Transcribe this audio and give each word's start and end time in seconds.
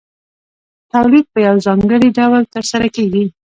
تولید 0.93 1.25
په 1.33 1.39
یو 1.47 1.55
ځانګړي 1.65 2.09
ډول 2.19 2.43
ترسره 2.53 2.87
کېږي 2.95 3.25